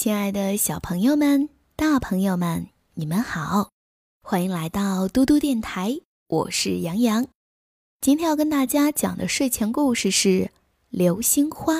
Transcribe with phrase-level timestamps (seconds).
[0.00, 3.70] 亲爱的小朋友们、大朋友们，你们好，
[4.22, 7.26] 欢迎来到嘟嘟电台，我是杨洋。
[8.00, 10.28] 今天要跟大家讲的睡前故事是
[10.88, 11.74] 《流星花》。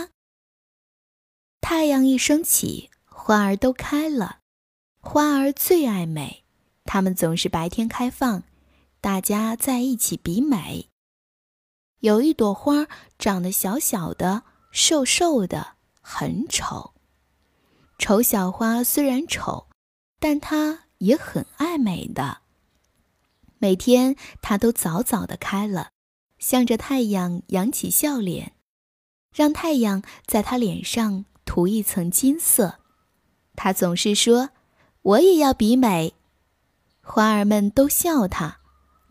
[1.61, 4.41] 太阳一升起，花儿都开了。
[4.99, 6.43] 花儿最爱美，
[6.83, 8.43] 它们总是白天开放，
[9.01, 10.89] 大家在一起比美。
[12.01, 14.43] 有一朵花长得小小的、
[14.73, 16.95] 瘦瘦的，很丑。
[17.99, 19.67] 丑小花虽然丑，
[20.21, 22.39] 但它也很爱美的。
[23.59, 25.91] 每天它都早早的开了，
[26.39, 28.53] 向着太阳扬起笑脸，
[29.35, 32.79] 让太阳在它脸上涂一层金色。
[33.57, 34.51] 它总是说
[35.03, 36.15] ：“我也要比美。”
[37.03, 38.61] 花儿们都笑它：“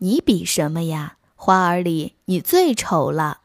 [0.00, 1.18] 你比什么呀？
[1.36, 3.42] 花儿里你最丑了。”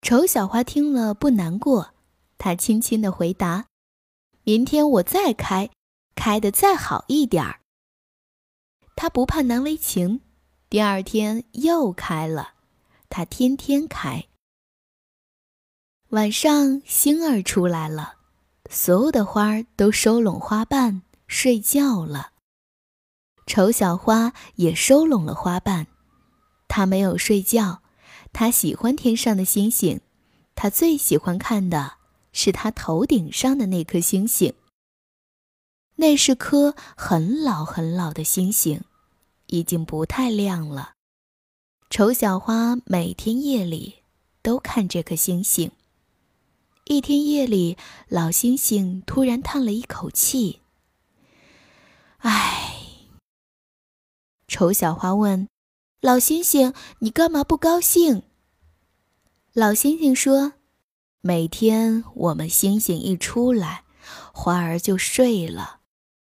[0.00, 1.92] 丑小花听了不难过，
[2.38, 3.66] 它轻轻的回答。
[4.44, 5.70] 明天我再开，
[6.14, 7.60] 开的再好一点儿。
[8.96, 10.20] 他不怕难为情，
[10.68, 12.54] 第二天又开了。
[13.08, 14.26] 他天天开。
[16.10, 18.16] 晚上星儿出来了，
[18.68, 22.32] 所有的花儿都收拢花瓣睡觉了。
[23.46, 25.86] 丑小花也收拢了花瓣，
[26.68, 27.82] 它没有睡觉，
[28.32, 30.00] 它喜欢天上的星星，
[30.54, 31.99] 它最喜欢看的。
[32.32, 34.54] 是他头顶上的那颗星星。
[35.96, 38.82] 那是颗很老很老的星星，
[39.46, 40.94] 已经不太亮了。
[41.90, 43.96] 丑小花每天夜里
[44.42, 45.70] 都看这颗星星。
[46.86, 47.76] 一天夜里，
[48.08, 50.60] 老星星突然叹了一口气
[52.18, 52.76] ：“唉。”
[54.48, 55.48] 丑小花问
[56.00, 58.22] ：“老星星，你干嘛不高兴？”
[59.52, 60.54] 老星星说。
[61.22, 63.84] 每天我们星星一出来，
[64.32, 65.80] 花儿就睡了。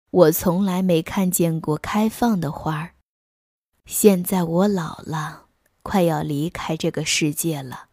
[0.09, 2.95] 我从来没看见过开放的花儿。
[3.85, 5.45] 现在我老了，
[5.83, 7.89] 快要离开这个世界了，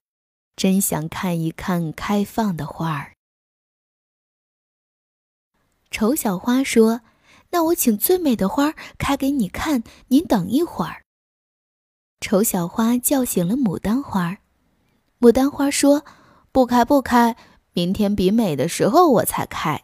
[0.56, 3.12] 真想看一看开放的花儿。
[5.90, 7.02] 丑小花说
[7.52, 11.02] ：“那我请最美的花开给你看，您等一会儿。”
[12.22, 14.38] 丑小花叫醒了牡丹花，
[15.20, 16.06] 牡丹花说。
[16.54, 17.36] 不开不开，
[17.72, 19.82] 明天比美的时候我才开。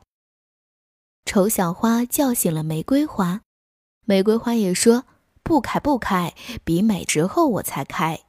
[1.25, 3.41] 丑小花叫醒了玫瑰花，
[4.05, 5.03] 玫瑰花也说
[5.43, 6.33] 不开不开，
[6.63, 8.21] 比美之后我才开。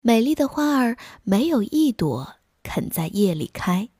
[0.00, 3.90] 美丽的花儿没有一朵肯在夜里开。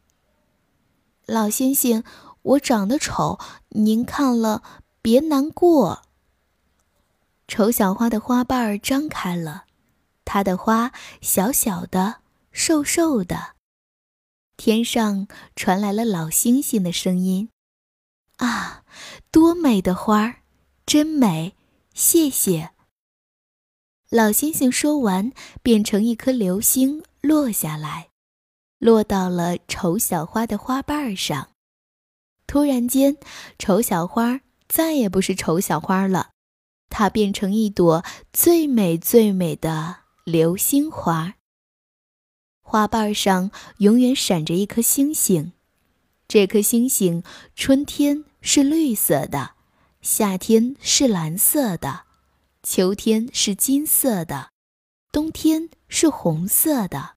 [1.26, 2.04] 老星星，
[2.40, 3.38] 我长得丑，
[3.68, 4.62] 您看了
[5.02, 6.04] 别难过。
[7.46, 9.66] 丑小花的花瓣儿张开了，
[10.24, 12.22] 它的花小小的。
[12.58, 13.54] 瘦瘦的，
[14.56, 17.50] 天上传来了老星星的声音
[18.38, 18.82] ：“啊，
[19.30, 20.36] 多美的花儿，
[20.86, 21.54] 真美！
[21.92, 22.70] 谢谢。”
[24.08, 28.08] 老星星说完，变成一颗流星落下来，
[28.78, 31.50] 落到了丑小花的花瓣上。
[32.46, 33.18] 突然间，
[33.58, 36.30] 丑小花再也不是丑小花了，
[36.88, 38.02] 它变成一朵
[38.32, 41.34] 最美最美的流星花。
[42.68, 45.52] 花瓣上永远闪着一颗星星，
[46.26, 47.22] 这颗星星
[47.54, 49.52] 春天是绿色的，
[50.02, 52.06] 夏天是蓝色的，
[52.64, 54.50] 秋天是金色的，
[55.12, 57.14] 冬天是红色的。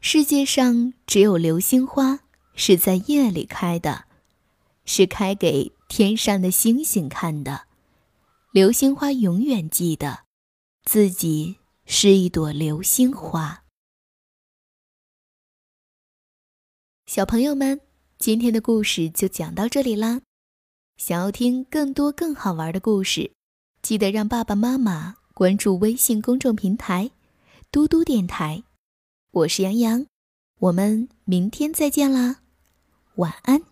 [0.00, 2.20] 世界上只有流星花
[2.54, 4.06] 是在夜里开的，
[4.86, 7.66] 是开给天上的星星看的。
[8.50, 10.20] 流星花永远记得，
[10.84, 13.63] 自己是一朵流星花。
[17.14, 17.80] 小朋友们，
[18.18, 20.22] 今天的故事就讲到这里啦。
[20.96, 23.30] 想要听更多更好玩的故事，
[23.82, 27.12] 记得让爸爸妈妈关注微信公众平台
[27.70, 28.64] “嘟嘟电台”。
[29.30, 30.06] 我是杨洋，
[30.58, 32.40] 我们明天再见啦，
[33.14, 33.62] 晚安。